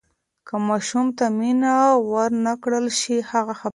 که 0.47 0.55
ماشوم 0.67 1.07
ته 1.17 1.25
مینه 1.37 1.75
ورنکړل 2.11 2.85
شي، 2.99 3.15
هغه 3.31 3.53
خفه 3.59 3.59
کیږي. 3.61 3.69